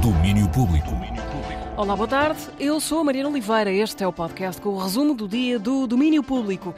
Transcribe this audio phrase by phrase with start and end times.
[0.00, 0.88] Domínio Público.
[1.76, 2.40] Olá, boa tarde.
[2.58, 3.70] Eu sou a Mariana Oliveira.
[3.70, 6.74] Este é o podcast com o resumo do dia do Domínio Público.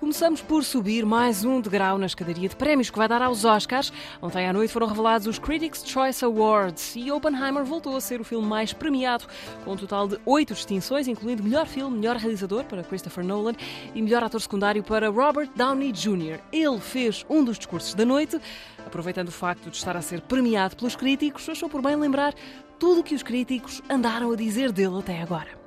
[0.00, 3.92] Começamos por subir mais um degrau na escadaria de prémios que vai dar aos Oscars.
[4.22, 8.24] Ontem à noite foram revelados os Critics' Choice Awards e Oppenheimer voltou a ser o
[8.24, 9.26] filme mais premiado,
[9.62, 13.52] com um total de oito distinções, incluindo melhor filme, melhor realizador para Christopher Nolan
[13.94, 16.40] e melhor ator secundário para Robert Downey Jr.
[16.50, 18.40] Ele fez um dos discursos da noite,
[18.78, 22.32] aproveitando o facto de estar a ser premiado pelos críticos, achou por bem lembrar
[22.78, 25.60] tudo o que os críticos andaram a dizer dele até agora.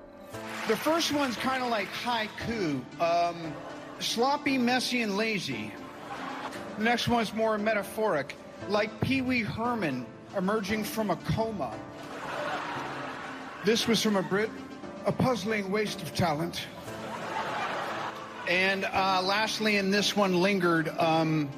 [0.68, 2.82] The first one's kind of like haiku.
[3.00, 3.54] Um,
[4.04, 5.72] sloppy, messy, and lazy.
[6.78, 8.36] The next one's more metaphoric,
[8.68, 11.74] like Pee Wee Herman emerging from a coma.
[13.66, 14.50] This was from a Brit,
[15.06, 16.68] a puzzling waste of talent.
[18.48, 21.50] And uh, lastly, in this one, lingered, um,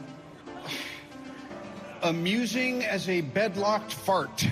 [2.03, 4.47] amusing as a bedlocked fart.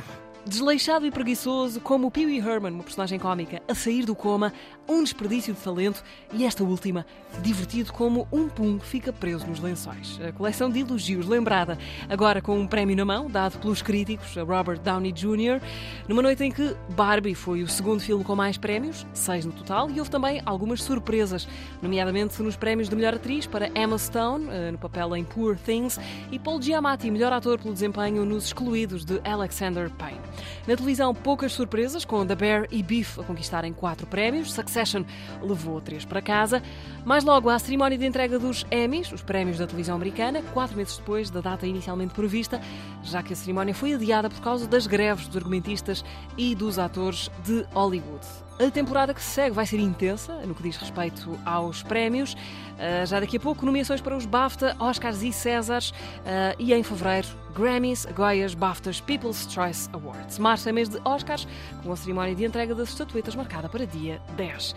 [0.45, 4.51] Desleixado e preguiçoso, como o Pee Wee Herman, uma personagem cómica, a sair do coma,
[4.89, 7.05] um desperdício de talento e esta última,
[7.41, 10.19] divertido como um pum que fica preso nos lençóis.
[10.21, 11.77] A coleção de elogios lembrada,
[12.09, 15.61] agora com um prémio na mão, dado pelos críticos, a Robert Downey Jr.,
[16.09, 19.89] numa noite em que Barbie foi o segundo filme com mais prémios, seis no total,
[19.89, 21.47] e houve também algumas surpresas,
[21.81, 25.97] nomeadamente nos prémios de melhor atriz para Emma Stone, eh, no papel em Poor Things,
[26.29, 30.32] e Paul Giamatti, melhor ator pelo desempenho nos excluídos de Alexander Payne.
[30.67, 34.53] Na televisão, poucas surpresas, com The Bear e Beef a conquistarem quatro prémios.
[34.53, 35.03] Succession
[35.41, 36.61] levou três para casa.
[37.05, 40.97] Mais logo, à cerimónia de entrega dos Emmys, os prémios da televisão americana, quatro meses
[40.97, 42.61] depois da data inicialmente prevista,
[43.03, 46.03] já que a cerimónia foi adiada por causa das greves dos argumentistas
[46.37, 48.42] e dos atores de Hollywood.
[48.59, 52.33] A temporada que se segue vai ser intensa no que diz respeito aos prémios.
[52.33, 55.89] Uh, já daqui a pouco, nomeações para os BAFTA, Oscars e Césars.
[55.89, 60.37] Uh, e em fevereiro, Grammys, Goias, BAFTAs, People's Choice Awards.
[60.37, 61.47] Março é mês de Oscars,
[61.83, 64.75] com a cerimónia de entrega das estatuetas marcada para dia 10.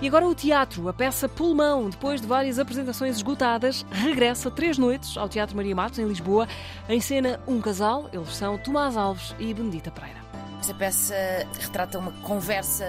[0.00, 5.14] E agora o teatro, a peça Pulmão, depois de várias apresentações esgotadas, regressa três noites
[5.18, 6.48] ao Teatro Maria Matos, em Lisboa.
[6.88, 10.19] Em cena, um casal, eles são Tomás Alves e Benedita Pereira.
[10.60, 11.14] Esta peça
[11.58, 12.84] retrata uma conversa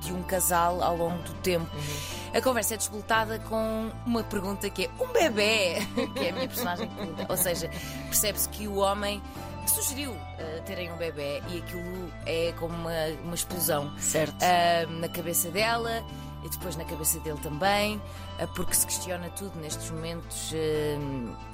[0.00, 1.68] de um casal ao longo do tempo.
[1.74, 2.38] Uhum.
[2.38, 5.76] A conversa é desbotada com uma pergunta que é um bebê,
[6.16, 7.26] que é a minha personagem pergunta.
[7.28, 7.68] Ou seja,
[8.06, 9.22] percebe-se que o homem
[9.66, 14.34] sugeriu uh, terem um bebê e aquilo é como uma, uma explosão certo.
[14.34, 16.02] Uh, na cabeça dela
[16.42, 20.52] e depois na cabeça dele também, uh, porque se questiona tudo nestes momentos.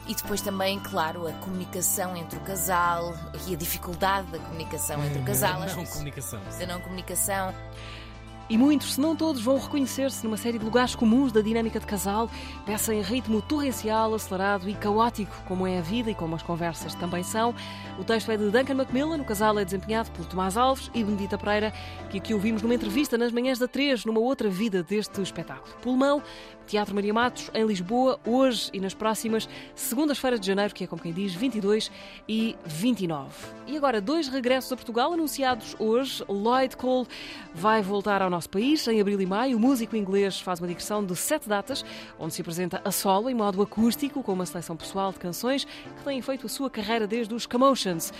[0.06, 3.14] e depois também, claro, a comunicação entre o casal
[3.47, 5.60] e a dificuldade da comunicação entre o casal.
[5.66, 6.41] Da não comunicação.
[6.58, 7.54] Da não comunicação.
[8.49, 11.87] E muitos, se não todos, vão reconhecer-se numa série de lugares comuns da dinâmica de
[11.87, 12.31] casal,
[12.65, 16.95] peça em ritmo torrencial, acelerado e caótico, como é a vida e como as conversas
[16.95, 17.53] também são.
[17.99, 21.37] O texto é de Duncan Macmillan, o casal é desempenhado por Tomás Alves e Benedita
[21.37, 21.73] Pereira,
[22.09, 25.75] que aqui ouvimos numa entrevista nas manhãs da 3, numa outra vida deste espetáculo.
[25.83, 26.23] Pulmão,
[26.66, 31.00] Teatro Maria Matos, em Lisboa, hoje e nas próximas segundas-feiras de janeiro, que é como
[31.00, 31.91] quem diz, 22
[32.28, 33.31] e 29.
[33.66, 36.25] E agora, dois regressos a Portugal anunciados hoje.
[36.28, 37.06] Lloyd Cole
[37.54, 39.56] vai voltar ao nosso país em abril e maio.
[39.56, 41.84] O músico inglês faz uma digressão de sete datas,
[42.19, 46.04] onde se apresenta a solo em modo acústico, com uma seleção pessoal de canções que
[46.04, 48.12] têm feito a sua carreira desde os Commotions.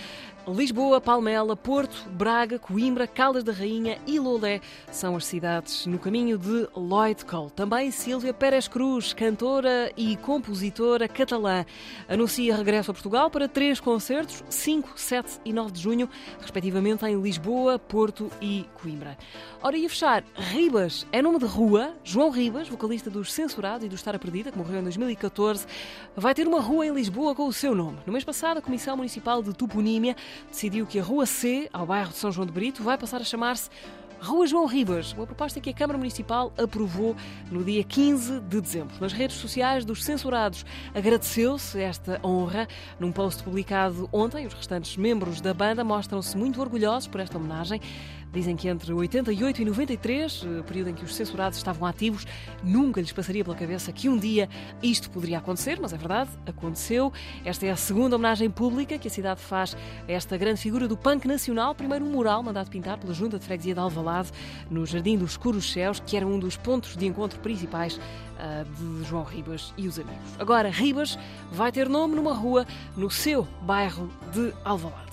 [0.47, 6.37] Lisboa, Palmela, Porto, Braga, Coimbra, Caldas da Rainha e Lolé são as cidades no caminho
[6.37, 7.51] de Lloyd Cole.
[7.51, 11.65] Também Silvia Pérez Cruz, cantora e compositora catalã,
[12.07, 16.09] anuncia regresso a Portugal para três concertos, 5, 7 e 9 de junho,
[16.39, 19.17] respectivamente em Lisboa, Porto e Coimbra.
[19.61, 21.95] Ora, e a fechar, Ribas é nome de rua.
[22.03, 25.65] João Ribas, vocalista dos Censurados e do Estar a Perdida, que morreu em 2014,
[26.15, 27.97] vai ter uma rua em Lisboa com o seu nome.
[28.05, 30.15] No mês passado, a Comissão Municipal de Toponímia
[30.51, 33.23] decidiu que a Rua C, ao bairro de São João de Brito, vai passar a
[33.23, 33.69] chamar-se
[34.19, 37.15] Rua João Ribas, uma proposta que a Câmara Municipal aprovou
[37.51, 38.95] no dia 15 de dezembro.
[38.99, 42.67] Nas redes sociais dos censurados agradeceu-se esta honra.
[42.99, 47.79] Num post publicado ontem, os restantes membros da banda mostram-se muito orgulhosos por esta homenagem.
[48.31, 52.25] Dizem que entre 88 e 93, eh, período em que os censurados estavam ativos,
[52.63, 54.49] nunca lhes passaria pela cabeça que um dia
[54.81, 57.11] isto poderia acontecer, mas é verdade, aconteceu.
[57.45, 59.75] Esta é a segunda homenagem pública que a cidade faz
[60.07, 61.73] a esta grande figura do punk nacional.
[61.73, 64.31] Primeiro um mural mandado pintar pela Junta de Freguesia de Alvalade,
[64.69, 69.07] no Jardim dos Escuros Céus, que era um dos pontos de encontro principais uh, de
[69.07, 70.17] João Ribas e os amigos.
[70.39, 71.17] Agora, Ribas
[71.51, 72.65] vai ter nome numa rua
[72.95, 75.06] no seu bairro de Alvalade.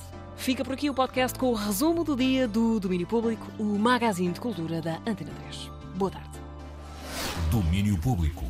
[0.45, 4.31] Fica por aqui o podcast com o resumo do dia do Domínio Público, o magazine
[4.31, 5.71] de cultura da Antena 3.
[5.97, 6.39] Boa tarde.
[7.51, 8.45] Domínio Público.